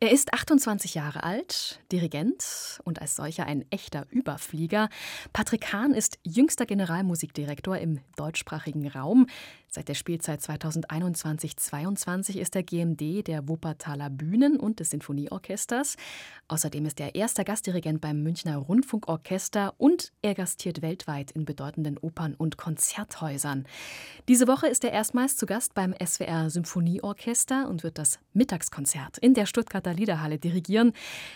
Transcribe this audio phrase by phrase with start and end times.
[0.00, 4.90] Er ist 28 Jahre alt, Dirigent und als solcher ein echter Überflieger.
[5.32, 9.26] Patrick Hahn ist jüngster Generalmusikdirektor im deutschsprachigen Raum.
[9.70, 15.96] Seit der Spielzeit 2021-22 ist er GMD der Wuppertaler Bühnen und des Sinfonieorchesters.
[16.48, 22.34] Außerdem ist er erster Gastdirigent beim Münchner Rundfunkorchester und er gastiert weltweit in bedeutenden Opern
[22.34, 23.66] und Konzerthäusern.
[24.26, 29.34] Diese Woche ist er erstmals zu Gast beim SWR Symphonieorchester und wird das Mittagskonzert in
[29.34, 30.92] der Stuttgarter Liederhalle dirigieren.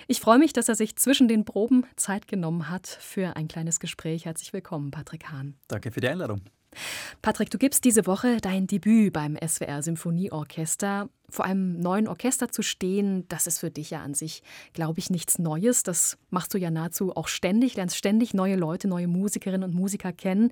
[0.08, 3.78] Ich freue mich, dass er sich zwischen den Proben Zeit genommen hat für ein kleines
[3.78, 4.24] Gespräch.
[4.24, 5.56] Herzlich willkommen, Patrick Hahn.
[5.68, 6.40] Danke für die Einladung.
[7.20, 11.08] Patrick, du gibst diese Woche dein Debüt beim SWR Symphonieorchester.
[11.28, 14.42] Vor einem neuen Orchester zu stehen, das ist für dich ja an sich,
[14.74, 15.82] glaube ich, nichts Neues.
[15.82, 20.12] Das machst du ja nahezu auch ständig, lernst ständig neue Leute, neue Musikerinnen und Musiker
[20.12, 20.50] kennen.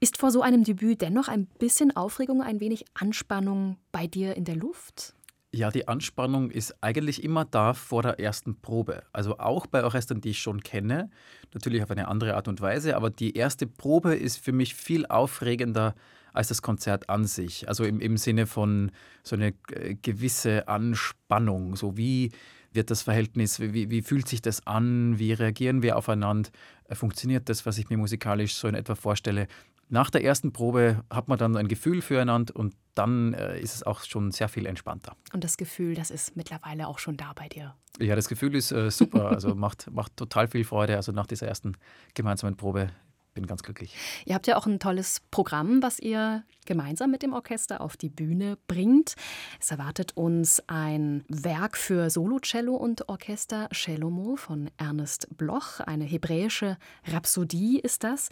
[0.00, 4.44] Ist vor so einem Debüt dennoch ein bisschen Aufregung, ein wenig Anspannung bei dir in
[4.44, 5.14] der Luft?
[5.52, 9.02] Ja, die Anspannung ist eigentlich immer da vor der ersten Probe.
[9.12, 11.08] Also auch bei Orchestern, die ich schon kenne,
[11.54, 15.06] natürlich auf eine andere Art und Weise, aber die erste Probe ist für mich viel
[15.06, 15.94] aufregender
[16.34, 17.68] als das Konzert an sich.
[17.68, 18.90] Also im, im Sinne von
[19.22, 21.76] so eine äh, gewisse Anspannung.
[21.76, 22.32] So wie
[22.72, 26.50] wird das Verhältnis, wie, wie fühlt sich das an, wie reagieren wir aufeinander,
[26.92, 29.48] funktioniert das, was ich mir musikalisch so in etwa vorstelle.
[29.88, 33.82] Nach der ersten Probe hat man dann ein Gefühl füreinander und dann äh, ist es
[33.84, 35.14] auch schon sehr viel entspannter.
[35.32, 37.74] Und das Gefühl, das ist mittlerweile auch schon da bei dir.
[38.00, 39.30] Ja, das Gefühl ist äh, super.
[39.30, 40.96] Also macht, macht total viel Freude.
[40.96, 41.76] Also nach dieser ersten
[42.14, 42.90] gemeinsamen Probe
[43.36, 43.94] bin ganz glücklich.
[44.24, 48.08] Ihr habt ja auch ein tolles Programm, was ihr gemeinsam mit dem Orchester auf die
[48.08, 49.14] Bühne bringt.
[49.60, 55.80] Es erwartet uns ein Werk für Solo-Cello und Orchester Shelomo von Ernest Bloch.
[55.80, 58.30] Eine hebräische Rhapsodie ist das.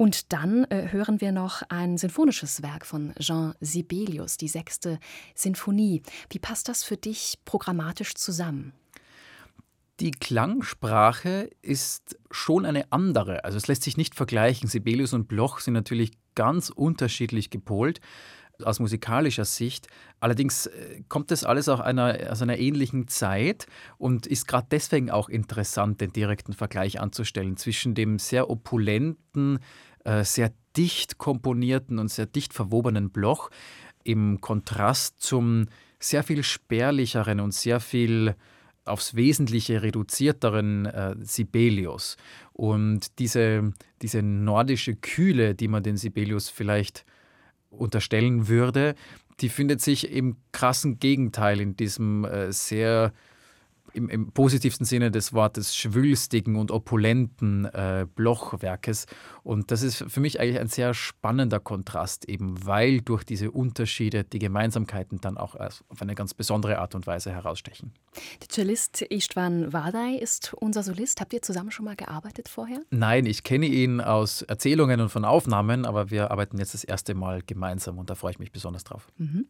[0.00, 4.98] Und dann äh, hören wir noch ein sinfonisches Werk von Jean Sibelius, die sechste
[5.34, 6.00] Sinfonie.
[6.30, 8.72] Wie passt das für dich programmatisch zusammen?
[10.00, 13.44] Die Klangsprache ist schon eine andere.
[13.44, 14.70] Also es lässt sich nicht vergleichen.
[14.70, 18.00] Sibelius und Bloch sind natürlich ganz unterschiedlich gepolt
[18.64, 19.88] aus musikalischer Sicht.
[20.18, 23.66] Allerdings äh, kommt das alles auch einer, aus einer ähnlichen Zeit
[23.98, 29.58] und ist gerade deswegen auch interessant, den direkten Vergleich anzustellen zwischen dem sehr opulenten,
[30.22, 33.50] sehr dicht komponierten und sehr dicht verwobenen Bloch
[34.04, 35.66] im Kontrast zum
[35.98, 38.34] sehr viel spärlicheren und sehr viel
[38.84, 42.16] aufs Wesentliche reduzierteren äh, Sibelius.
[42.52, 43.72] Und diese,
[44.02, 47.04] diese nordische Kühle, die man den Sibelius vielleicht
[47.70, 48.94] unterstellen würde,
[49.40, 53.12] die findet sich im krassen Gegenteil in diesem äh, sehr
[53.92, 59.06] im, im, positivsten Sinne des Wortes schwülstigen und opulenten äh, Blochwerkes.
[59.42, 64.24] Und das ist für mich eigentlich ein sehr spannender Kontrast, eben weil durch diese Unterschiede
[64.24, 67.92] die Gemeinsamkeiten dann auch auf eine ganz besondere Art und Weise herausstechen.
[68.40, 71.20] Der Cellist Istvan Vardai ist unser Solist.
[71.20, 72.80] Habt ihr zusammen schon mal gearbeitet vorher?
[72.90, 77.14] Nein, ich kenne ihn aus Erzählungen und von Aufnahmen, aber wir arbeiten jetzt das erste
[77.14, 79.08] Mal gemeinsam und da freue ich mich besonders drauf.
[79.18, 79.46] Mhm.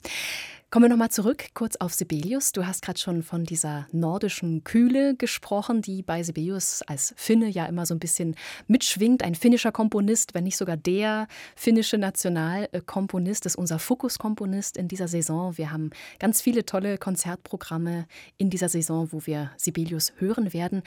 [0.72, 2.52] Kommen wir nochmal zurück, kurz auf Sibelius.
[2.52, 7.66] Du hast gerade schon von dieser nordischen Kühle gesprochen, die bei Sibelius als Finne ja
[7.66, 8.36] immer so ein bisschen
[8.68, 9.24] mitschwingt.
[9.24, 11.26] Ein finnischer Komponist, wenn nicht sogar der
[11.56, 15.58] finnische Nationalkomponist, ist unser Fokuskomponist in dieser Saison.
[15.58, 18.06] Wir haben ganz viele tolle Konzertprogramme
[18.38, 20.84] in dieser Saison, wo wir Sibelius hören werden.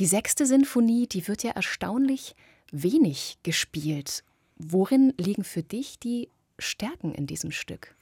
[0.00, 2.34] Die sechste Sinfonie, die wird ja erstaunlich
[2.72, 4.24] wenig gespielt.
[4.58, 7.94] Worin liegen für dich die Stärken in diesem Stück?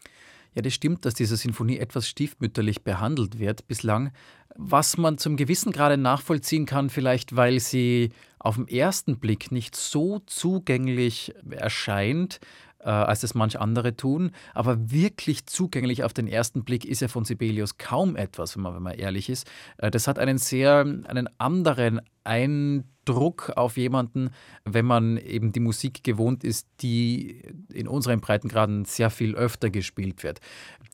[0.58, 4.10] Ja, das stimmt, dass diese Sinfonie etwas stiefmütterlich behandelt wird bislang,
[4.56, 9.76] was man zum gewissen Grade nachvollziehen kann, vielleicht weil sie auf den ersten Blick nicht
[9.76, 12.40] so zugänglich erscheint,
[12.80, 14.30] äh, als es manch andere tun.
[14.54, 18.74] Aber wirklich zugänglich auf den ersten Blick ist ja von Sibelius kaum etwas, wenn man,
[18.74, 19.50] wenn man ehrlich ist.
[19.78, 24.30] Äh, das hat einen sehr, einen anderen Eindruck auf jemanden,
[24.64, 30.22] wenn man eben die Musik gewohnt ist, die in unseren Breitengraden sehr viel öfter gespielt
[30.22, 30.40] wird.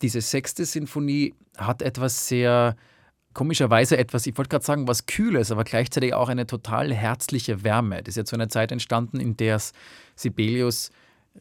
[0.01, 2.77] Diese sechste Sinfonie hat etwas sehr
[3.35, 8.03] komischerweise etwas, ich wollte gerade sagen, was Kühles, aber gleichzeitig auch eine total herzliche Wärme.
[8.03, 9.73] Das ist ja zu einer Zeit entstanden, in der es
[10.17, 10.91] Sibelius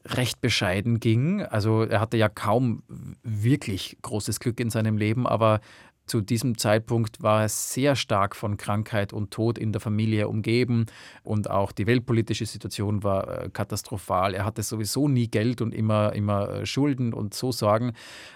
[0.06, 1.44] recht bescheiden ging.
[1.44, 2.84] Also er hatte ja kaum
[3.24, 5.62] wirklich großes Glück in seinem Leben, aber
[6.06, 10.86] zu diesem Zeitpunkt war er sehr stark von Krankheit und Tod in der Familie umgeben
[11.24, 14.34] und auch die weltpolitische Situation war äh, katastrophal.
[14.34, 17.94] Er hatte sowieso nie Geld und immer, immer äh, Schulden und so Sorgen.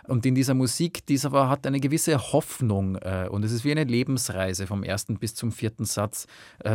[0.07, 3.71] Und in dieser Musik, dieser war, hat eine gewisse Hoffnung äh, und es ist wie
[3.71, 6.27] eine Lebensreise vom ersten bis zum vierten Satz,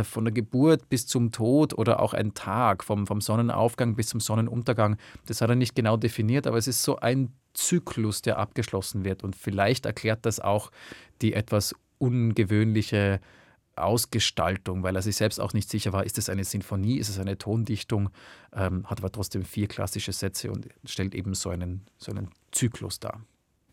[0.03, 4.19] von der Geburt bis zum Tod oder auch ein Tag, vom, vom Sonnenaufgang bis zum
[4.19, 4.97] Sonnenuntergang.
[5.25, 9.23] Das hat er nicht genau definiert, aber es ist so ein Zyklus, der abgeschlossen wird.
[9.23, 10.71] Und vielleicht erklärt das auch
[11.21, 13.19] die etwas ungewöhnliche
[13.75, 17.17] Ausgestaltung, weil er sich selbst auch nicht sicher war, ist es eine Sinfonie, ist es
[17.17, 18.09] eine Tondichtung,
[18.53, 22.99] ähm, hat aber trotzdem vier klassische Sätze und stellt eben so einen, so einen Zyklus
[22.99, 23.21] dar.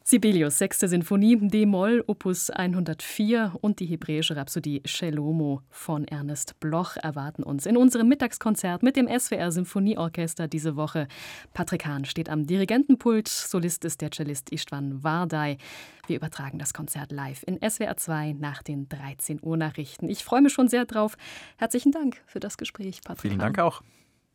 [0.02, 7.42] Sibelius, sechste Sinfonie, D-Moll, Opus 104 und die hebräische Rhapsodie Shelomo von Ernest Bloch erwarten
[7.42, 11.06] uns in unserem Mittagskonzert mit dem SWR Symphonieorchester diese Woche.
[11.52, 15.58] Patrick Hahn steht am Dirigentenpult, Solist ist der Cellist Istvan Vardai.
[16.06, 20.08] Wir übertragen das Konzert live in SWR 2 nach den 13 Uhr Nachrichten.
[20.08, 21.16] Ich freue mich schon sehr drauf.
[21.58, 23.52] Herzlichen Dank für das Gespräch, Patrick Vielen Hahn.
[23.52, 23.82] Dank auch.